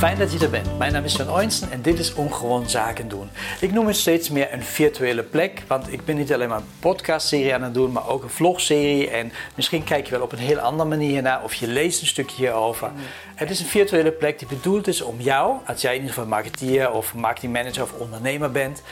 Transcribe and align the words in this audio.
Fijn 0.00 0.18
dat 0.18 0.32
je 0.32 0.38
er 0.38 0.50
bent. 0.50 0.78
Mijn 0.78 0.92
naam 0.92 1.04
is 1.04 1.12
Sven 1.12 1.32
Oinsen 1.32 1.70
en 1.70 1.82
dit 1.82 1.98
is 1.98 2.14
Ongewoon 2.14 2.68
Zaken 2.68 3.08
doen. 3.08 3.30
Ik 3.60 3.72
noem 3.72 3.86
het 3.86 3.96
steeds 3.96 4.30
meer 4.30 4.52
een 4.52 4.62
virtuele 4.62 5.22
plek, 5.22 5.62
want 5.66 5.92
ik 5.92 6.04
ben 6.04 6.16
niet 6.16 6.32
alleen 6.32 6.48
maar 6.48 6.58
een 6.58 6.64
podcastserie 6.78 7.54
aan 7.54 7.62
het 7.62 7.74
doen, 7.74 7.92
maar 7.92 8.08
ook 8.08 8.22
een 8.22 8.30
vlogserie. 8.30 9.10
En 9.10 9.32
misschien 9.54 9.84
kijk 9.84 10.04
je 10.04 10.10
wel 10.10 10.22
op 10.22 10.32
een 10.32 10.38
heel 10.38 10.58
andere 10.58 10.88
manier 10.88 11.22
naar 11.22 11.42
of 11.42 11.54
je 11.54 11.66
leest 11.66 12.00
een 12.00 12.06
stukje 12.06 12.36
hierover. 12.36 12.90
Het 13.34 13.50
is 13.50 13.60
een 13.60 13.66
virtuele 13.66 14.10
plek 14.10 14.38
die 14.38 14.48
bedoeld 14.48 14.86
is 14.86 15.02
om 15.02 15.20
jou, 15.20 15.56
als 15.66 15.80
jij 15.80 15.94
in 15.94 16.00
ieder 16.00 16.14
geval 16.14 16.28
marketeer 16.28 16.92
of 16.92 17.14
marketingmanager 17.14 17.82
of 17.82 17.92
ondernemer 17.92 18.50
bent, 18.50 18.82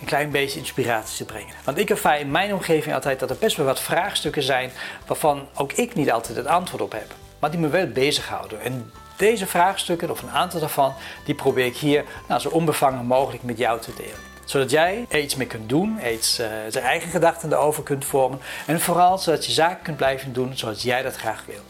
een 0.00 0.06
klein 0.06 0.30
beetje 0.30 0.58
inspiratie 0.58 1.16
te 1.16 1.32
brengen. 1.32 1.54
Want 1.64 1.78
ik 1.78 1.90
ervaar 1.90 2.20
in 2.20 2.30
mijn 2.30 2.52
omgeving 2.52 2.94
altijd 2.94 3.20
dat 3.20 3.30
er 3.30 3.36
best 3.40 3.56
wel 3.56 3.66
wat 3.66 3.80
vraagstukken 3.80 4.42
zijn 4.42 4.70
waarvan 5.06 5.46
ook 5.54 5.72
ik 5.72 5.94
niet 5.94 6.10
altijd 6.10 6.36
het 6.36 6.46
antwoord 6.46 6.82
op 6.82 6.92
heb, 6.92 7.14
maar 7.38 7.50
die 7.50 7.60
me 7.60 7.68
wel 7.68 7.86
bezighouden. 7.86 8.60
En 8.60 8.90
deze 9.16 9.46
vraagstukken, 9.46 10.10
of 10.10 10.22
een 10.22 10.30
aantal 10.30 10.60
daarvan, 10.60 10.94
die 11.24 11.34
probeer 11.34 11.66
ik 11.66 11.76
hier 11.76 12.04
nou, 12.28 12.40
zo 12.40 12.48
onbevangen 12.48 13.06
mogelijk 13.06 13.42
met 13.42 13.58
jou 13.58 13.80
te 13.80 13.92
delen. 13.96 14.34
Zodat 14.44 14.70
jij 14.70 15.06
er 15.08 15.20
iets 15.20 15.36
mee 15.36 15.46
kunt 15.46 15.68
doen, 15.68 15.98
iets, 16.12 16.40
uh, 16.40 16.46
zijn 16.68 16.84
eigen 16.84 17.10
gedachten 17.10 17.52
erover 17.52 17.82
kunt 17.82 18.04
vormen. 18.04 18.40
En 18.66 18.80
vooral 18.80 19.18
zodat 19.18 19.46
je 19.46 19.52
zaken 19.52 19.82
kunt 19.82 19.96
blijven 19.96 20.32
doen 20.32 20.56
zoals 20.56 20.82
jij 20.82 21.02
dat 21.02 21.16
graag 21.16 21.44
wil. 21.46 21.60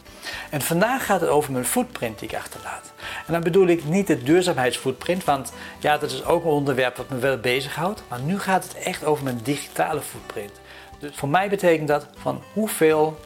En 0.51 0.63
vandaag 0.63 1.07
gaat 1.07 1.21
het 1.21 1.31
over 1.31 1.53
mijn 1.53 1.65
footprint 1.65 2.19
die 2.19 2.29
ik 2.29 2.37
achterlaat. 2.37 2.93
En 3.27 3.33
dan 3.33 3.43
bedoel 3.43 3.67
ik 3.67 3.85
niet 3.85 4.07
de 4.07 4.23
duurzaamheidsfootprint, 4.23 5.25
want 5.25 5.53
ja, 5.79 5.99
dat 5.99 6.11
is 6.11 6.25
ook 6.25 6.45
een 6.45 6.51
onderwerp 6.51 6.97
wat 6.97 7.09
me 7.09 7.19
wel 7.19 7.39
bezighoudt. 7.39 8.03
Maar 8.09 8.21
nu 8.21 8.39
gaat 8.39 8.65
het 8.65 8.75
echt 8.75 9.05
over 9.05 9.25
mijn 9.25 9.41
digitale 9.43 10.01
footprint. 10.01 10.53
Dus 10.99 11.11
voor 11.15 11.29
mij 11.29 11.49
betekent 11.49 11.89
dat 11.89 12.07
van 12.17 12.43
hoeveel 12.53 13.19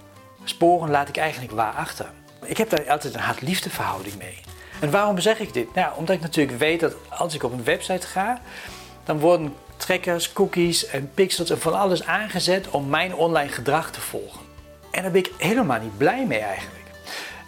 sporen 0.45 0.91
laat 0.91 1.09
ik 1.09 1.17
eigenlijk 1.17 1.53
waar 1.53 1.75
achter. 1.75 2.07
Ik 2.45 2.57
heb 2.57 2.71
daar 2.71 2.91
altijd 2.91 3.15
een 3.15 3.21
hart-liefde 3.21 3.71
verhouding 3.71 4.17
mee. 4.19 4.39
En 4.81 4.91
waarom 4.91 5.19
zeg 5.19 5.39
ik 5.39 5.53
dit? 5.53 5.75
Nou, 5.75 5.97
omdat 5.97 6.17
ik 6.17 6.21
natuurlijk 6.21 6.59
weet 6.59 6.81
dat 6.81 6.95
als 7.09 7.35
ik 7.35 7.43
op 7.43 7.53
een 7.53 7.65
website 7.65 8.07
ga, 8.07 8.41
dan 9.05 9.19
worden 9.19 9.55
trackers, 9.77 10.33
cookies 10.33 10.87
en 10.87 11.11
pixels 11.15 11.51
en 11.51 11.61
van 11.61 11.79
alles 11.79 12.05
aangezet 12.05 12.71
om 12.71 12.89
mijn 12.89 13.15
online 13.15 13.53
gedrag 13.53 13.91
te 13.91 14.01
volgen. 14.01 14.41
En 14.91 15.03
daar 15.03 15.11
ben 15.11 15.25
ik 15.25 15.33
helemaal 15.39 15.81
niet 15.81 15.97
blij 15.97 16.27
mee 16.27 16.39
eigenlijk. 16.39 16.81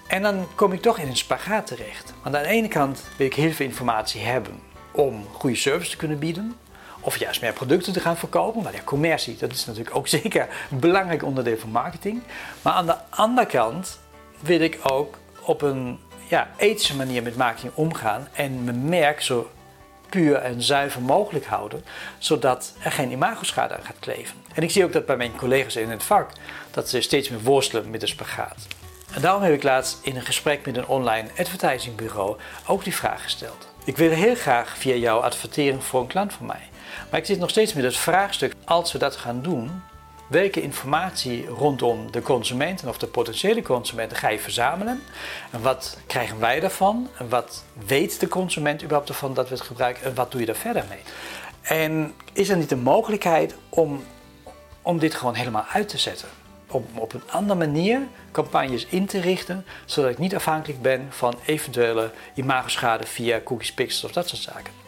En 0.06 0.22
dan 0.22 0.48
kom 0.54 0.72
ik 0.72 0.82
toch 0.82 0.98
in 0.98 1.08
een 1.08 1.16
spagaat 1.16 1.66
terecht. 1.66 2.12
Want 2.22 2.36
aan 2.36 2.42
de 2.42 2.48
ene 2.48 2.68
kant 2.68 3.02
wil 3.16 3.26
ik 3.26 3.34
heel 3.34 3.52
veel 3.52 3.66
informatie 3.66 4.20
hebben 4.20 4.60
om 4.90 5.26
goede 5.32 5.56
service 5.56 5.90
te 5.90 5.96
kunnen 5.96 6.18
bieden. 6.18 6.56
Of 7.00 7.16
juist 7.16 7.40
meer 7.40 7.52
producten 7.52 7.92
te 7.92 8.00
gaan 8.00 8.16
verkopen. 8.16 8.62
Maar 8.62 8.74
ja, 8.74 8.80
commercie, 8.84 9.36
dat 9.36 9.52
is 9.52 9.64
natuurlijk 9.64 9.96
ook 9.96 10.08
zeker 10.18 10.48
een 10.70 10.78
belangrijk 10.78 11.22
onderdeel 11.22 11.58
van 11.58 11.70
marketing. 11.70 12.22
Maar 12.62 12.72
aan 12.72 12.86
de 12.86 12.96
andere 13.10 13.46
kant 13.46 13.98
wil 14.42 14.60
ik 14.60 14.78
ook 14.82 15.18
op 15.40 15.62
een 15.62 15.98
ja, 16.28 16.50
ethische 16.56 16.96
manier 16.96 17.22
met 17.22 17.36
marketing 17.36 17.72
omgaan 17.74 18.28
en 18.32 18.64
mijn 18.64 18.84
merk 18.88 19.22
zo 19.22 19.50
puur 20.08 20.36
en 20.36 20.62
zuiver 20.62 21.02
mogelijk 21.02 21.46
houden, 21.46 21.84
zodat 22.18 22.74
er 22.82 22.92
geen 22.92 23.10
imagoschade 23.10 23.76
aan 23.76 23.84
gaat 23.84 23.98
kleven. 23.98 24.36
En 24.54 24.62
ik 24.62 24.70
zie 24.70 24.84
ook 24.84 24.92
dat 24.92 25.06
bij 25.06 25.16
mijn 25.16 25.36
collega's 25.36 25.76
in 25.76 25.90
het 25.90 26.02
vak, 26.02 26.30
dat 26.70 26.88
ze 26.88 27.00
steeds 27.00 27.28
meer 27.28 27.42
worstelen 27.42 27.90
met 27.90 28.00
de 28.00 28.06
spagaat. 28.06 28.66
En 29.14 29.20
daarom 29.20 29.42
heb 29.42 29.52
ik 29.52 29.62
laatst 29.62 29.98
in 30.02 30.16
een 30.16 30.22
gesprek 30.24 30.66
met 30.66 30.76
een 30.76 30.86
online 30.86 31.28
advertisingbureau 31.38 32.36
ook 32.66 32.84
die 32.84 32.94
vraag 32.94 33.22
gesteld. 33.22 33.68
Ik 33.84 33.96
wil 33.96 34.10
heel 34.10 34.34
graag 34.34 34.76
via 34.78 34.94
jou 34.94 35.22
adverteren 35.22 35.82
voor 35.82 36.00
een 36.00 36.06
klant 36.06 36.32
van 36.32 36.46
mij. 36.46 36.68
Maar 37.10 37.20
ik 37.20 37.26
zit 37.26 37.38
nog 37.38 37.50
steeds 37.50 37.72
met 37.72 37.84
het 37.84 37.96
vraagstuk, 37.96 38.54
als 38.64 38.92
we 38.92 38.98
dat 38.98 39.16
gaan 39.16 39.42
doen, 39.42 39.82
welke 40.32 40.62
informatie 40.62 41.46
rondom 41.46 42.10
de 42.10 42.22
consumenten 42.22 42.88
of 42.88 42.98
de 42.98 43.06
potentiële 43.06 43.62
consumenten 43.62 44.16
ga 44.16 44.28
je 44.28 44.38
verzamelen? 44.38 45.02
En 45.50 45.62
wat 45.62 45.98
krijgen 46.06 46.38
wij 46.38 46.60
daarvan? 46.60 47.08
En 47.18 47.28
wat 47.28 47.64
weet 47.86 48.20
de 48.20 48.28
consument 48.28 48.82
überhaupt 48.82 49.08
ervan 49.08 49.34
dat 49.34 49.48
we 49.48 49.54
het 49.54 49.64
gebruiken? 49.64 50.04
En 50.04 50.14
wat 50.14 50.30
doe 50.30 50.40
je 50.40 50.46
daar 50.46 50.56
verder 50.56 50.84
mee? 50.88 50.98
En 51.62 52.14
is 52.32 52.48
er 52.48 52.56
niet 52.56 52.70
een 52.70 52.82
mogelijkheid 52.82 53.54
om, 53.68 54.04
om 54.82 54.98
dit 54.98 55.14
gewoon 55.14 55.34
helemaal 55.34 55.66
uit 55.72 55.88
te 55.88 55.98
zetten? 55.98 56.28
Om 56.66 56.86
op 56.94 57.12
een 57.12 57.30
andere 57.30 57.58
manier 57.58 58.00
campagnes 58.30 58.86
in 58.86 59.06
te 59.06 59.20
richten, 59.20 59.66
zodat 59.84 60.10
ik 60.10 60.18
niet 60.18 60.34
afhankelijk 60.34 60.82
ben 60.82 61.06
van 61.10 61.34
eventuele 61.46 62.10
imagoschade 62.34 63.06
via 63.06 63.40
cookies, 63.44 63.72
pixels 63.72 64.04
of 64.04 64.12
dat 64.12 64.28
soort 64.28 64.42
zaken. 64.42 64.81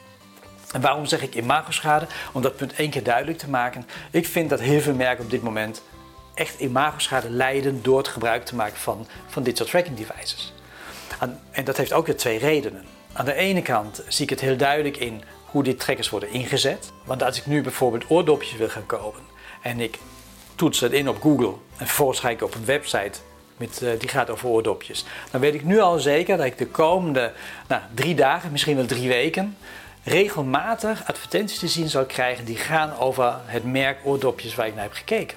En 0.74 0.80
waarom 0.80 1.06
zeg 1.06 1.22
ik 1.22 1.34
imagoschade? 1.34 2.06
Om 2.32 2.42
dat 2.42 2.56
punt 2.56 2.74
één 2.74 2.90
keer 2.90 3.02
duidelijk 3.02 3.38
te 3.38 3.50
maken. 3.50 3.86
Ik 4.10 4.26
vind 4.26 4.50
dat 4.50 4.60
heel 4.60 4.80
veel 4.80 4.94
merken 4.94 5.24
op 5.24 5.30
dit 5.30 5.42
moment 5.42 5.82
echt 6.34 6.60
imagoschade 6.60 7.30
lijden 7.30 7.82
door 7.82 7.98
het 7.98 8.08
gebruik 8.08 8.44
te 8.44 8.54
maken 8.54 8.76
van, 8.76 9.06
van 9.26 9.42
dit 9.42 9.56
soort 9.56 9.70
tracking 9.70 9.96
devices. 9.96 10.52
En, 11.20 11.40
en 11.50 11.64
dat 11.64 11.76
heeft 11.76 11.92
ook 11.92 12.06
weer 12.06 12.16
twee 12.16 12.38
redenen. 12.38 12.84
Aan 13.12 13.24
de 13.24 13.34
ene 13.34 13.62
kant 13.62 14.02
zie 14.08 14.24
ik 14.24 14.30
het 14.30 14.40
heel 14.40 14.56
duidelijk 14.56 14.96
in 14.96 15.22
hoe 15.44 15.62
die 15.62 15.74
trackers 15.74 16.10
worden 16.10 16.30
ingezet. 16.30 16.92
Want 17.04 17.22
als 17.22 17.38
ik 17.38 17.46
nu 17.46 17.62
bijvoorbeeld 17.62 18.10
oordopjes 18.10 18.56
wil 18.56 18.68
gaan 18.68 18.86
kopen 18.86 19.22
en 19.62 19.80
ik 19.80 19.98
toets 20.54 20.80
het 20.80 20.92
in 20.92 21.08
op 21.08 21.20
Google 21.20 21.54
en 21.76 21.86
vervolgens 21.86 22.20
ga 22.20 22.30
ik 22.30 22.42
op 22.42 22.54
een 22.54 22.64
website 22.64 23.18
met, 23.56 23.80
uh, 23.82 23.90
die 23.98 24.08
gaat 24.08 24.30
over 24.30 24.48
oordopjes, 24.48 25.04
dan 25.30 25.40
weet 25.40 25.54
ik 25.54 25.64
nu 25.64 25.80
al 25.80 25.98
zeker 25.98 26.36
dat 26.36 26.46
ik 26.46 26.58
de 26.58 26.66
komende 26.66 27.32
nou, 27.68 27.82
drie 27.94 28.14
dagen, 28.14 28.52
misschien 28.52 28.76
wel 28.76 28.86
drie 28.86 29.08
weken, 29.08 29.56
regelmatig 30.04 31.06
advertenties 31.06 31.58
te 31.58 31.68
zien 31.68 31.88
zal 31.88 32.04
krijgen 32.04 32.44
die 32.44 32.56
gaan 32.56 32.96
over 32.96 33.40
het 33.44 33.64
merk 33.64 33.98
oordopjes 34.04 34.54
waar 34.54 34.66
ik 34.66 34.74
naar 34.74 34.82
heb 34.82 34.92
gekeken. 34.92 35.36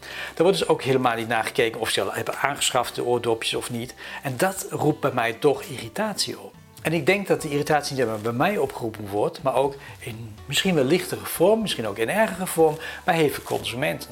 Daar 0.00 0.42
wordt 0.42 0.58
dus 0.58 0.68
ook 0.68 0.82
helemaal 0.82 1.16
niet 1.16 1.28
naar 1.28 1.44
gekeken 1.44 1.80
of 1.80 1.90
ze 1.90 2.10
hebben 2.10 2.38
aangeschaft 2.38 2.94
de 2.94 3.04
oordopjes 3.04 3.54
of 3.54 3.70
niet. 3.70 3.94
En 4.22 4.36
dat 4.36 4.66
roept 4.70 5.00
bij 5.00 5.12
mij 5.12 5.32
toch 5.32 5.62
irritatie 5.62 6.40
op. 6.40 6.52
En 6.82 6.92
ik 6.92 7.06
denk 7.06 7.26
dat 7.26 7.42
de 7.42 7.50
irritatie 7.50 7.96
niet 7.96 8.06
alleen 8.06 8.22
bij 8.22 8.32
mij 8.32 8.58
opgeroepen 8.58 9.08
wordt, 9.08 9.42
maar 9.42 9.54
ook 9.54 9.74
in 9.98 10.34
misschien 10.46 10.74
wel 10.74 10.84
lichtere 10.84 11.24
vorm, 11.24 11.60
misschien 11.60 11.86
ook 11.86 11.98
in 11.98 12.08
ergere 12.08 12.46
vorm, 12.46 12.78
bij 13.04 13.30
veel 13.30 13.42
consumenten. 13.42 14.10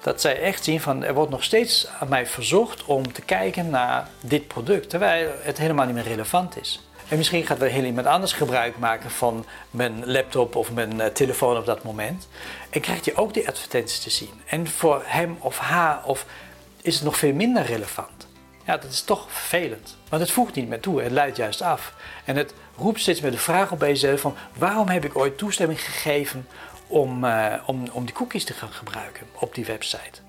Dat 0.00 0.20
zij 0.20 0.40
echt 0.40 0.64
zien 0.64 0.80
van 0.80 1.04
er 1.04 1.14
wordt 1.14 1.30
nog 1.30 1.44
steeds 1.44 1.88
aan 2.00 2.08
mij 2.08 2.26
verzocht 2.26 2.84
om 2.84 3.12
te 3.12 3.22
kijken 3.22 3.70
naar 3.70 4.08
dit 4.20 4.46
product, 4.46 4.90
terwijl 4.90 5.30
het 5.40 5.58
helemaal 5.58 5.86
niet 5.86 5.94
meer 5.94 6.04
relevant 6.04 6.60
is. 6.60 6.80
En 7.12 7.18
misschien 7.18 7.46
gaat 7.46 7.58
wel 7.58 7.68
heel 7.68 7.84
iemand 7.84 8.06
anders 8.06 8.32
gebruik 8.32 8.78
maken 8.78 9.10
van 9.10 9.44
mijn 9.70 10.06
laptop 10.06 10.56
of 10.56 10.72
mijn 10.72 10.94
uh, 10.94 11.06
telefoon 11.06 11.56
op 11.56 11.66
dat 11.66 11.82
moment. 11.82 12.28
En 12.70 12.80
krijgt 12.80 13.04
hij 13.04 13.16
ook 13.16 13.34
die 13.34 13.48
advertenties 13.48 13.98
te 13.98 14.10
zien. 14.10 14.30
En 14.46 14.68
voor 14.68 15.02
hem 15.04 15.36
of 15.40 15.58
haar 15.58 16.04
of 16.04 16.26
is 16.82 16.94
het 16.94 17.04
nog 17.04 17.16
veel 17.16 17.32
minder 17.32 17.64
relevant. 17.64 18.28
Ja, 18.66 18.76
dat 18.76 18.90
is 18.90 19.02
toch 19.02 19.26
vervelend. 19.32 19.96
Want 20.08 20.22
het 20.22 20.30
voegt 20.30 20.54
niet 20.54 20.68
meer 20.68 20.80
toe, 20.80 21.02
het 21.02 21.12
leidt 21.12 21.36
juist 21.36 21.62
af. 21.62 21.94
En 22.24 22.36
het 22.36 22.54
roept 22.76 23.00
steeds 23.00 23.20
meer 23.20 23.30
de 23.30 23.38
vraag 23.38 23.72
op 23.72 23.78
bij 23.78 23.88
jezelf 23.88 24.20
van 24.20 24.36
waarom 24.58 24.88
heb 24.88 25.04
ik 25.04 25.16
ooit 25.16 25.38
toestemming 25.38 25.84
gegeven 25.84 26.46
om, 26.86 27.24
uh, 27.24 27.54
om, 27.66 27.84
om 27.92 28.04
die 28.04 28.14
cookies 28.14 28.44
te 28.44 28.52
gaan 28.52 28.72
gebruiken 28.72 29.26
op 29.38 29.54
die 29.54 29.64
website. 29.64 30.20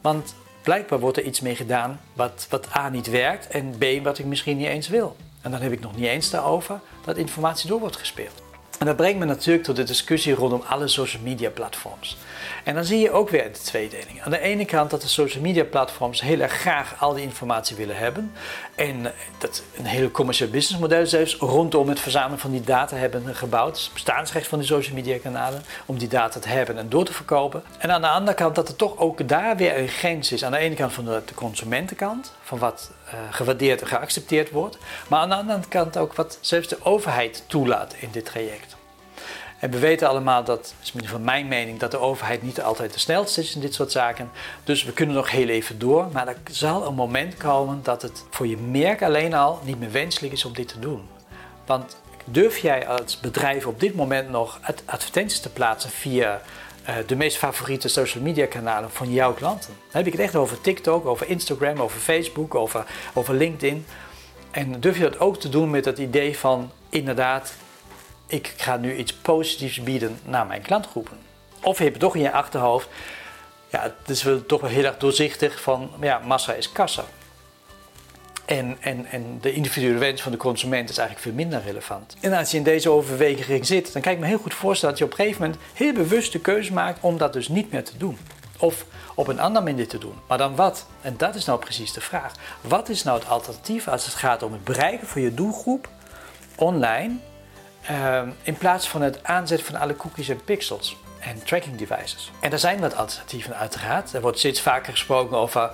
Want 0.00 0.34
blijkbaar 0.62 1.00
wordt 1.00 1.16
er 1.16 1.24
iets 1.24 1.40
mee 1.40 1.56
gedaan 1.56 2.00
wat, 2.12 2.46
wat 2.50 2.76
A 2.76 2.88
niet 2.88 3.10
werkt 3.10 3.46
en 3.46 3.78
B 3.78 3.84
wat 4.02 4.18
ik 4.18 4.24
misschien 4.24 4.56
niet 4.56 4.68
eens 4.68 4.88
wil. 4.88 5.16
En 5.40 5.50
dan 5.50 5.60
heb 5.60 5.72
ik 5.72 5.80
nog 5.80 5.96
niet 5.96 6.06
eens 6.06 6.30
daarover 6.30 6.80
dat 7.04 7.16
informatie 7.16 7.68
door 7.68 7.80
wordt 7.80 7.96
gespeeld. 7.96 8.42
En 8.80 8.86
dat 8.86 8.96
brengt 8.96 9.18
me 9.18 9.24
natuurlijk 9.24 9.64
tot 9.64 9.76
de 9.76 9.82
discussie 9.82 10.34
rondom 10.34 10.62
alle 10.66 10.88
social 10.88 11.22
media 11.22 11.50
platforms. 11.50 12.16
En 12.64 12.74
dan 12.74 12.84
zie 12.84 12.98
je 12.98 13.10
ook 13.10 13.28
weer 13.28 13.52
de 13.52 13.58
tweedeling. 13.58 14.22
Aan 14.22 14.30
de 14.30 14.38
ene 14.38 14.64
kant 14.64 14.90
dat 14.90 15.02
de 15.02 15.08
social 15.08 15.42
media 15.42 15.64
platforms 15.64 16.20
heel 16.20 16.40
erg 16.40 16.52
graag 16.52 16.94
al 16.98 17.14
die 17.14 17.22
informatie 17.22 17.76
willen 17.76 17.96
hebben. 17.96 18.32
En 18.74 19.12
dat 19.38 19.62
een 19.76 19.84
hele 19.84 20.10
commercieel 20.10 20.50
businessmodel 20.50 21.06
zelfs 21.06 21.36
rondom 21.36 21.88
het 21.88 22.00
verzamelen 22.00 22.38
van 22.38 22.50
die 22.50 22.60
data 22.60 22.96
hebben 22.96 23.34
gebouwd. 23.34 23.74
Dus 23.74 23.90
bestaansrecht 23.92 24.48
van 24.48 24.58
die 24.58 24.68
social 24.68 24.94
media 24.94 25.18
kanalen 25.18 25.62
om 25.86 25.98
die 25.98 26.08
data 26.08 26.40
te 26.40 26.48
hebben 26.48 26.78
en 26.78 26.88
door 26.88 27.04
te 27.04 27.12
verkopen. 27.12 27.62
En 27.78 27.90
aan 27.90 28.00
de 28.00 28.08
andere 28.08 28.36
kant 28.36 28.54
dat 28.54 28.68
er 28.68 28.76
toch 28.76 28.96
ook 28.96 29.28
daar 29.28 29.56
weer 29.56 29.78
een 29.78 29.88
grens 29.88 30.32
is. 30.32 30.44
Aan 30.44 30.52
de 30.52 30.58
ene 30.58 30.74
kant 30.74 30.92
van 30.92 31.04
de, 31.04 31.22
consumentenkant, 31.34 32.32
van 32.42 32.58
wat 32.58 32.90
gewaardeerd 33.30 33.80
en 33.80 33.86
geaccepteerd 33.86 34.50
wordt. 34.50 34.78
Maar 35.08 35.20
aan 35.20 35.28
de 35.28 35.34
andere 35.34 35.68
kant 35.68 35.96
ook 35.96 36.14
wat 36.14 36.38
zelfs 36.40 36.68
de 36.68 36.84
overheid 36.84 37.44
toelaat 37.46 37.94
in 37.98 38.08
dit 38.10 38.24
traject. 38.24 38.76
En 39.60 39.70
we 39.70 39.78
weten 39.78 40.08
allemaal 40.08 40.44
dat, 40.44 40.74
is 40.82 40.92
van 41.02 41.24
mijn 41.24 41.48
mening, 41.48 41.78
dat 41.78 41.90
de 41.90 41.98
overheid 41.98 42.42
niet 42.42 42.62
altijd 42.62 42.92
de 42.92 42.98
snelste 42.98 43.40
is 43.40 43.54
in 43.54 43.60
dit 43.60 43.74
soort 43.74 43.92
zaken. 43.92 44.30
Dus 44.64 44.84
we 44.84 44.92
kunnen 44.92 45.14
nog 45.14 45.30
heel 45.30 45.48
even 45.48 45.78
door. 45.78 46.08
Maar 46.12 46.28
er 46.28 46.36
zal 46.50 46.86
een 46.86 46.94
moment 46.94 47.36
komen 47.36 47.80
dat 47.82 48.02
het 48.02 48.24
voor 48.30 48.46
je 48.46 48.56
merk 48.56 49.02
alleen 49.02 49.34
al 49.34 49.60
niet 49.64 49.78
meer 49.78 49.90
wenselijk 49.90 50.32
is 50.32 50.44
om 50.44 50.52
dit 50.52 50.68
te 50.68 50.78
doen. 50.78 51.08
Want 51.66 51.96
durf 52.24 52.58
jij 52.58 52.88
als 52.88 53.20
bedrijf 53.20 53.66
op 53.66 53.80
dit 53.80 53.94
moment 53.94 54.30
nog 54.30 54.60
advertenties 54.84 55.40
te 55.40 55.48
plaatsen 55.48 55.90
via 55.90 56.40
de 57.06 57.16
meest 57.16 57.36
favoriete 57.36 57.88
social 57.88 58.22
media 58.22 58.46
kanalen 58.46 58.90
van 58.90 59.12
jouw 59.12 59.34
klanten? 59.34 59.70
Dan 59.76 60.02
heb 60.02 60.06
ik 60.06 60.12
het 60.12 60.20
echt 60.20 60.36
over 60.36 60.60
TikTok, 60.60 61.06
over 61.06 61.28
Instagram, 61.28 61.80
over 61.80 62.00
Facebook, 62.00 62.54
over, 62.54 62.86
over 63.14 63.34
LinkedIn. 63.34 63.86
En 64.50 64.80
durf 64.80 64.96
je 64.96 65.02
dat 65.02 65.20
ook 65.20 65.40
te 65.40 65.48
doen 65.48 65.70
met 65.70 65.84
het 65.84 65.98
idee 65.98 66.38
van 66.38 66.70
inderdaad 66.88 67.52
ik 68.30 68.54
ga 68.56 68.76
nu 68.76 68.96
iets 68.96 69.12
positiefs 69.12 69.82
bieden 69.82 70.18
naar 70.24 70.46
mijn 70.46 70.62
klantgroepen. 70.62 71.18
Of 71.62 71.78
je 71.78 71.84
hebt 71.84 71.98
toch 71.98 72.14
in 72.14 72.22
je 72.22 72.32
achterhoofd, 72.32 72.88
ja, 73.70 73.82
het 73.82 74.10
is 74.10 74.22
wel 74.22 74.46
toch 74.46 74.60
wel 74.60 74.70
heel 74.70 74.84
erg 74.84 74.96
doorzichtig 74.96 75.60
van, 75.60 75.90
ja, 76.00 76.18
massa 76.18 76.52
is 76.52 76.72
kassa. 76.72 77.04
En, 78.50 78.76
en, 78.80 79.06
en 79.06 79.38
de 79.40 79.52
individuele 79.52 79.98
wens 79.98 80.22
van 80.22 80.32
de 80.32 80.38
consument 80.38 80.90
is 80.90 80.98
eigenlijk 80.98 81.28
veel 81.28 81.36
minder 81.36 81.62
relevant. 81.62 82.16
En 82.20 82.32
als 82.32 82.50
je 82.50 82.56
in 82.56 82.62
deze 82.62 82.90
overweging 82.90 83.66
zit, 83.66 83.92
dan 83.92 84.02
kan 84.02 84.12
ik 84.12 84.18
me 84.18 84.26
heel 84.26 84.38
goed 84.38 84.54
voorstellen 84.54 84.94
dat 84.94 85.04
je 85.04 85.12
op 85.12 85.18
een 85.18 85.24
gegeven 85.24 85.42
moment 85.42 85.60
heel 85.74 85.92
bewust 85.92 86.32
de 86.32 86.40
keuze 86.40 86.72
maakt 86.72 86.98
om 87.00 87.18
dat 87.18 87.32
dus 87.32 87.48
niet 87.48 87.72
meer 87.72 87.84
te 87.84 87.96
doen. 87.96 88.18
Of 88.58 88.84
op 89.14 89.28
een 89.28 89.40
andere 89.40 89.64
manier 89.64 89.88
te 89.88 89.98
doen. 89.98 90.14
Maar 90.28 90.38
dan 90.38 90.56
wat? 90.56 90.86
En 91.00 91.14
dat 91.16 91.34
is 91.34 91.44
nou 91.44 91.58
precies 91.58 91.92
de 91.92 92.00
vraag. 92.00 92.32
Wat 92.60 92.88
is 92.88 93.02
nou 93.02 93.18
het 93.18 93.28
alternatief 93.28 93.88
als 93.88 94.04
het 94.04 94.14
gaat 94.14 94.42
om 94.42 94.52
het 94.52 94.64
bereiken 94.64 95.06
van 95.06 95.22
je 95.22 95.34
doelgroep 95.34 95.88
online 96.56 97.16
uh, 97.90 98.22
in 98.42 98.54
plaats 98.54 98.88
van 98.88 99.02
het 99.02 99.24
aanzetten 99.24 99.66
van 99.66 99.80
alle 99.80 99.96
cookies 99.96 100.28
en 100.28 100.44
pixels? 100.44 100.96
en 101.20 101.42
tracking 101.44 101.76
devices. 101.76 102.30
En 102.40 102.52
er 102.52 102.58
zijn 102.58 102.80
wat 102.80 102.96
alternatieven 102.96 103.56
uiteraard. 103.56 104.12
Er 104.12 104.20
wordt 104.20 104.38
steeds 104.38 104.60
vaker 104.60 104.92
gesproken 104.92 105.36
over 105.36 105.70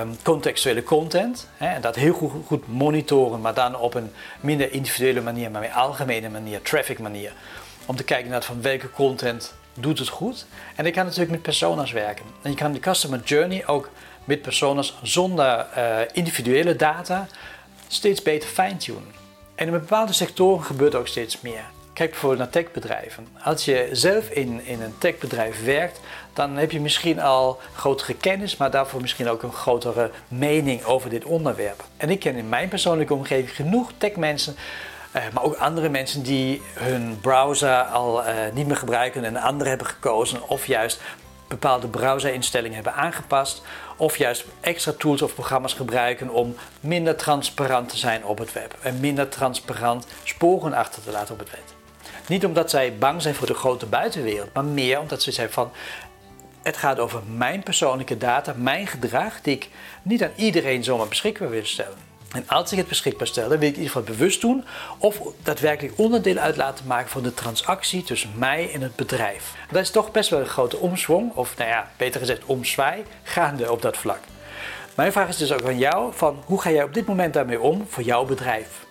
um, 0.00 0.16
contextuele 0.22 0.82
content. 0.82 1.48
Hè, 1.56 1.66
en 1.66 1.80
dat 1.80 1.96
heel 1.96 2.12
goed, 2.12 2.32
goed, 2.46 2.68
monitoren, 2.68 3.40
maar 3.40 3.54
dan 3.54 3.76
op 3.76 3.94
een 3.94 4.12
minder 4.40 4.72
individuele 4.72 5.20
manier, 5.20 5.50
maar 5.50 5.60
meer 5.60 5.70
algemene 5.70 6.28
manier, 6.28 6.62
traffic 6.62 6.98
manier. 6.98 7.32
Om 7.86 7.96
te 7.96 8.04
kijken 8.04 8.30
naar 8.30 8.42
van 8.42 8.62
welke 8.62 8.90
content 8.90 9.54
doet 9.74 9.98
het 9.98 10.08
goed. 10.08 10.46
En 10.76 10.84
je 10.84 10.90
kan 10.90 11.04
natuurlijk 11.04 11.30
met 11.30 11.42
personas 11.42 11.92
werken. 11.92 12.24
En 12.42 12.50
je 12.50 12.56
kan 12.56 12.72
de 12.72 12.80
customer 12.80 13.20
journey 13.24 13.66
ook 13.66 13.90
met 14.24 14.42
personas 14.42 14.98
zonder 15.02 15.66
uh, 15.76 15.98
individuele 16.12 16.76
data 16.76 17.26
steeds 17.88 18.22
beter 18.22 18.48
fine-tunen. 18.48 19.19
En 19.60 19.66
in 19.66 19.72
bepaalde 19.72 20.12
sectoren 20.12 20.64
gebeurt 20.64 20.94
ook 20.94 21.06
steeds 21.06 21.40
meer. 21.40 21.64
Kijk 21.92 22.10
bijvoorbeeld 22.10 22.40
naar 22.40 22.50
techbedrijven. 22.50 23.28
Als 23.44 23.64
je 23.64 23.88
zelf 23.92 24.30
in, 24.30 24.64
in 24.64 24.82
een 24.82 24.94
techbedrijf 24.98 25.64
werkt, 25.64 26.00
dan 26.32 26.56
heb 26.56 26.70
je 26.70 26.80
misschien 26.80 27.20
al 27.20 27.60
grotere 27.74 28.14
kennis, 28.14 28.56
maar 28.56 28.70
daarvoor 28.70 29.00
misschien 29.00 29.28
ook 29.28 29.42
een 29.42 29.52
grotere 29.52 30.10
mening 30.28 30.84
over 30.84 31.10
dit 31.10 31.24
onderwerp. 31.24 31.84
En 31.96 32.10
ik 32.10 32.20
ken 32.20 32.34
in 32.34 32.48
mijn 32.48 32.68
persoonlijke 32.68 33.14
omgeving 33.14 33.56
genoeg 33.56 33.90
techmensen, 33.98 34.56
uh, 35.16 35.22
maar 35.32 35.42
ook 35.42 35.56
andere 35.56 35.88
mensen 35.88 36.22
die 36.22 36.62
hun 36.74 37.18
browser 37.20 37.82
al 37.82 38.22
uh, 38.22 38.34
niet 38.54 38.66
meer 38.66 38.76
gebruiken 38.76 39.24
en 39.24 39.34
een 39.34 39.42
andere 39.42 39.68
hebben 39.68 39.86
gekozen, 39.86 40.48
of 40.48 40.66
juist 40.66 41.00
bepaalde 41.48 41.88
browserinstellingen 41.88 42.74
hebben 42.74 42.94
aangepast, 42.94 43.62
of 44.00 44.16
juist 44.16 44.44
extra 44.60 44.92
tools 44.92 45.22
of 45.22 45.34
programma's 45.34 45.74
gebruiken 45.74 46.28
om 46.28 46.54
minder 46.80 47.16
transparant 47.16 47.88
te 47.88 47.96
zijn 47.96 48.24
op 48.24 48.38
het 48.38 48.52
web 48.52 48.76
en 48.82 49.00
minder 49.00 49.28
transparant 49.28 50.06
sporen 50.24 50.72
achter 50.72 51.02
te 51.02 51.10
laten 51.10 51.34
op 51.34 51.40
het 51.40 51.50
web. 51.50 51.62
Niet 52.28 52.44
omdat 52.44 52.70
zij 52.70 52.96
bang 52.98 53.22
zijn 53.22 53.34
voor 53.34 53.46
de 53.46 53.54
grote 53.54 53.86
buitenwereld, 53.86 54.52
maar 54.52 54.64
meer 54.64 55.00
omdat 55.00 55.22
ze 55.22 55.32
zeggen 55.32 55.54
van 55.54 55.70
het 56.62 56.76
gaat 56.76 56.98
over 56.98 57.22
mijn 57.36 57.62
persoonlijke 57.62 58.16
data, 58.16 58.54
mijn 58.56 58.86
gedrag, 58.86 59.40
die 59.40 59.54
ik 59.54 59.68
niet 60.02 60.22
aan 60.22 60.32
iedereen 60.36 60.84
zomaar 60.84 61.08
beschikbaar 61.08 61.50
wil 61.50 61.64
stellen. 61.64 61.98
En 62.34 62.44
als 62.48 62.72
ik 62.72 62.78
het 62.78 62.88
beschikbaar 62.88 63.26
stel, 63.26 63.48
dan 63.48 63.58
wil 63.58 63.68
ik 63.68 63.74
in 63.76 63.82
ieder 63.82 63.96
geval 63.96 64.16
bewust 64.16 64.40
doen 64.40 64.64
of 64.98 65.20
daadwerkelijk 65.42 65.98
onderdeel 65.98 66.36
uit 66.36 66.56
laten 66.56 66.86
maken 66.86 67.10
van 67.10 67.22
de 67.22 67.34
transactie 67.34 68.02
tussen 68.02 68.30
mij 68.36 68.70
en 68.72 68.80
het 68.80 68.96
bedrijf. 68.96 69.54
Dat 69.70 69.82
is 69.82 69.90
toch 69.90 70.10
best 70.10 70.30
wel 70.30 70.40
een 70.40 70.46
grote 70.46 70.76
omswong, 70.76 71.32
of 71.34 71.56
nou 71.56 71.70
ja, 71.70 71.90
beter 71.96 72.20
gezegd 72.20 72.44
omzwaai, 72.44 73.02
gaande 73.22 73.72
op 73.72 73.82
dat 73.82 73.96
vlak. 73.96 74.20
Mijn 74.94 75.12
vraag 75.12 75.28
is 75.28 75.36
dus 75.36 75.52
ook 75.52 75.64
aan 75.64 75.78
jou: 75.78 76.12
van 76.14 76.42
hoe 76.44 76.60
ga 76.60 76.70
jij 76.70 76.82
op 76.82 76.94
dit 76.94 77.06
moment 77.06 77.34
daarmee 77.34 77.60
om 77.60 77.86
voor 77.88 78.02
jouw 78.02 78.24
bedrijf? 78.24 78.88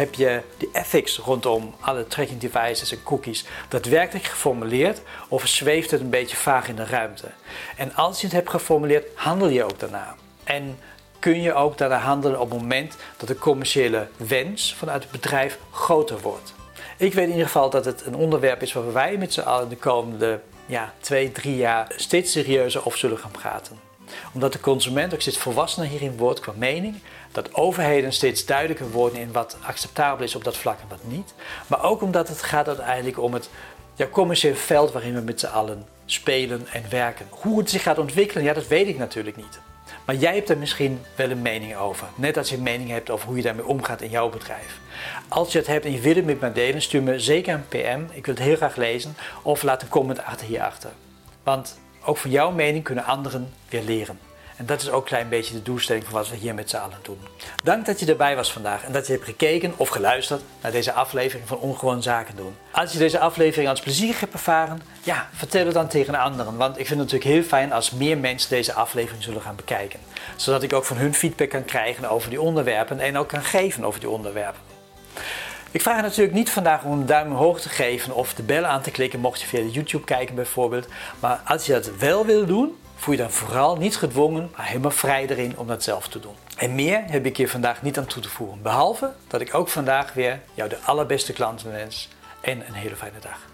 heb 0.00 0.14
je 0.14 0.42
de 0.56 0.68
ethics 0.72 1.18
rondom 1.18 1.74
alle 1.80 2.06
tracking 2.06 2.40
devices 2.40 2.92
en 2.92 3.02
cookies 3.02 3.44
daadwerkelijk 3.68 4.24
geformuleerd 4.24 5.00
of 5.28 5.46
zweeft 5.46 5.90
het 5.90 6.00
een 6.00 6.10
beetje 6.10 6.36
vaag 6.36 6.68
in 6.68 6.76
de 6.76 6.84
ruimte? 6.84 7.26
En 7.76 7.94
als 7.94 8.20
je 8.20 8.26
het 8.26 8.36
hebt 8.36 8.50
geformuleerd, 8.50 9.06
handel 9.14 9.48
je 9.48 9.64
ook 9.64 9.78
daarna. 9.78 10.14
En 10.44 10.78
kun 11.20 11.42
je 11.42 11.54
ook 11.54 11.78
daarna 11.78 11.98
handelen 11.98 12.40
op 12.40 12.50
het 12.50 12.60
moment 12.60 12.96
dat 13.16 13.28
de 13.28 13.38
commerciële 13.38 14.08
wens 14.16 14.74
vanuit 14.74 15.02
het 15.02 15.12
bedrijf 15.12 15.58
groter 15.70 16.20
wordt. 16.20 16.54
Ik 16.96 17.14
weet 17.14 17.24
in 17.24 17.30
ieder 17.30 17.46
geval 17.46 17.70
dat 17.70 17.84
het 17.84 18.06
een 18.06 18.14
onderwerp 18.14 18.62
is 18.62 18.72
waar 18.72 18.92
wij 18.92 19.16
met 19.16 19.32
z'n 19.32 19.40
allen 19.40 19.68
de 19.68 19.76
komende 19.76 20.40
ja, 20.66 20.92
twee, 21.00 21.32
drie 21.32 21.56
jaar 21.56 21.92
steeds 21.96 22.32
serieuzer 22.32 22.86
over 22.86 22.98
zullen 22.98 23.18
gaan 23.18 23.30
praten 23.30 23.88
omdat 24.32 24.52
de 24.52 24.60
consument 24.60 25.14
ook 25.14 25.20
steeds 25.20 25.38
volwassener 25.38 25.88
hierin 25.88 26.16
wordt 26.16 26.40
qua 26.40 26.52
mening. 26.56 26.96
Dat 27.32 27.54
overheden 27.54 28.12
steeds 28.12 28.46
duidelijker 28.46 28.90
worden 28.90 29.20
in 29.20 29.32
wat 29.32 29.56
acceptabel 29.66 30.24
is 30.24 30.34
op 30.34 30.44
dat 30.44 30.56
vlak 30.56 30.80
en 30.80 30.88
wat 30.88 31.04
niet. 31.04 31.34
Maar 31.66 31.84
ook 31.84 32.02
omdat 32.02 32.28
het 32.28 32.42
gaat 32.42 32.68
uiteindelijk 32.68 33.20
om 33.20 33.32
het 33.32 33.48
commerciële 34.10 34.54
veld 34.54 34.92
waarin 34.92 35.14
we 35.14 35.20
met 35.20 35.40
z'n 35.40 35.46
allen 35.46 35.86
spelen 36.06 36.66
en 36.72 36.84
werken. 36.90 37.26
Hoe 37.30 37.58
het 37.58 37.70
zich 37.70 37.82
gaat 37.82 37.98
ontwikkelen, 37.98 38.44
ja, 38.44 38.52
dat 38.52 38.66
weet 38.66 38.88
ik 38.88 38.98
natuurlijk 38.98 39.36
niet. 39.36 39.60
Maar 40.10 40.18
jij 40.18 40.34
hebt 40.34 40.48
er 40.48 40.58
misschien 40.58 41.00
wel 41.14 41.30
een 41.30 41.42
mening 41.42 41.76
over. 41.76 42.08
Net 42.14 42.36
als 42.36 42.50
je 42.50 42.56
een 42.56 42.62
mening 42.62 42.90
hebt 42.90 43.10
over 43.10 43.26
hoe 43.26 43.36
je 43.36 43.42
daarmee 43.42 43.66
omgaat 43.66 44.00
in 44.00 44.10
jouw 44.10 44.28
bedrijf. 44.28 44.80
Als 45.28 45.52
je 45.52 45.58
het 45.58 45.66
hebt 45.66 45.84
en 45.84 45.92
je 45.92 46.00
wil 46.00 46.14
het 46.14 46.24
met 46.24 46.40
mij 46.40 46.52
delen, 46.52 46.82
stuur 46.82 47.02
me 47.02 47.18
zeker 47.18 47.54
een 47.54 47.68
PM. 47.68 48.00
Ik 48.12 48.26
wil 48.26 48.34
het 48.34 48.42
heel 48.42 48.56
graag 48.56 48.76
lezen. 48.76 49.14
Of 49.42 49.62
laat 49.62 49.82
een 49.82 49.88
comment 49.88 50.24
achter 50.24 50.46
hierachter. 50.46 50.90
Want 51.42 51.78
ook 52.04 52.16
van 52.16 52.30
jouw 52.30 52.50
mening 52.50 52.84
kunnen 52.84 53.04
anderen 53.04 53.52
weer 53.68 53.82
leren. 53.82 54.18
En 54.60 54.66
dat 54.66 54.82
is 54.82 54.90
ook 54.90 55.02
een 55.02 55.08
klein 55.08 55.28
beetje 55.28 55.54
de 55.54 55.62
doelstelling 55.62 56.04
van 56.04 56.12
wat 56.12 56.28
we 56.28 56.36
hier 56.36 56.54
met 56.54 56.70
z'n 56.70 56.76
allen 56.76 56.98
doen. 57.02 57.18
Dank 57.64 57.86
dat 57.86 58.00
je 58.00 58.06
erbij 58.06 58.36
was 58.36 58.52
vandaag 58.52 58.84
en 58.84 58.92
dat 58.92 59.06
je 59.06 59.12
hebt 59.12 59.24
gekeken 59.24 59.72
of 59.76 59.88
geluisterd 59.88 60.42
naar 60.62 60.72
deze 60.72 60.92
aflevering 60.92 61.48
van 61.48 61.58
Ongewoon 61.58 62.02
Zaken 62.02 62.36
doen. 62.36 62.54
Als 62.70 62.92
je 62.92 62.98
deze 62.98 63.18
aflevering 63.18 63.68
als 63.68 63.80
plezier 63.80 64.16
hebt 64.20 64.32
ervaren, 64.32 64.82
ja, 65.02 65.28
vertel 65.32 65.64
het 65.64 65.74
dan 65.74 65.88
tegen 65.88 66.14
anderen. 66.14 66.56
Want 66.56 66.78
ik 66.78 66.86
vind 66.86 67.00
het 67.00 67.10
natuurlijk 67.10 67.30
heel 67.30 67.42
fijn 67.42 67.72
als 67.72 67.90
meer 67.90 68.18
mensen 68.18 68.50
deze 68.50 68.72
aflevering 68.72 69.22
zullen 69.22 69.42
gaan 69.42 69.56
bekijken. 69.56 70.00
Zodat 70.36 70.62
ik 70.62 70.72
ook 70.72 70.84
van 70.84 70.96
hun 70.96 71.14
feedback 71.14 71.48
kan 71.48 71.64
krijgen 71.64 72.10
over 72.10 72.30
die 72.30 72.40
onderwerpen 72.40 73.00
en 73.00 73.16
ook 73.16 73.28
kan 73.28 73.44
geven 73.44 73.84
over 73.84 74.00
die 74.00 74.10
onderwerpen. 74.10 74.60
Ik 75.70 75.82
vraag 75.82 76.02
natuurlijk 76.02 76.36
niet 76.36 76.50
vandaag 76.50 76.82
om 76.82 76.92
een 76.92 77.06
duim 77.06 77.30
omhoog 77.30 77.60
te 77.60 77.68
geven 77.68 78.14
of 78.14 78.34
de 78.34 78.42
bel 78.42 78.64
aan 78.64 78.82
te 78.82 78.90
klikken 78.90 79.20
mocht 79.20 79.40
je 79.40 79.46
via 79.46 79.60
de 79.60 79.70
YouTube 79.70 80.04
kijken 80.04 80.34
bijvoorbeeld. 80.34 80.88
Maar 81.20 81.40
als 81.44 81.66
je 81.66 81.72
dat 81.72 81.96
wel 81.96 82.26
wil 82.26 82.46
doen, 82.46 82.76
voel 83.00 83.14
je 83.14 83.20
dan 83.20 83.30
vooral 83.30 83.76
niet 83.76 83.96
gedwongen, 83.96 84.50
maar 84.56 84.66
helemaal 84.66 84.90
vrij 84.90 85.26
erin 85.28 85.58
om 85.58 85.66
dat 85.66 85.82
zelf 85.82 86.08
te 86.08 86.20
doen. 86.20 86.34
En 86.56 86.74
meer 86.74 87.02
heb 87.06 87.26
ik 87.26 87.36
hier 87.36 87.48
vandaag 87.48 87.82
niet 87.82 87.98
aan 87.98 88.06
toe 88.06 88.22
te 88.22 88.28
voegen. 88.28 88.62
Behalve 88.62 89.12
dat 89.28 89.40
ik 89.40 89.54
ook 89.54 89.68
vandaag 89.68 90.12
weer 90.12 90.40
jou 90.54 90.68
de 90.68 90.78
allerbeste 90.84 91.32
klanten 91.32 91.72
wens 91.72 92.08
en 92.40 92.66
een 92.66 92.74
hele 92.74 92.96
fijne 92.96 93.18
dag. 93.20 93.49